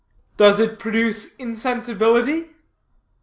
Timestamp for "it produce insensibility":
0.59-2.47